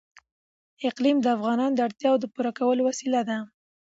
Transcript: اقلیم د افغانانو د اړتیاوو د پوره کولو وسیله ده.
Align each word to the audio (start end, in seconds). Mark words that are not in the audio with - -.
اقلیم 0.89 1.17
د 1.21 1.27
افغانانو 1.37 1.75
د 1.77 1.79
اړتیاوو 1.87 2.21
د 2.21 2.25
پوره 2.33 2.51
کولو 2.59 2.81
وسیله 2.89 3.21
ده. 3.29 3.37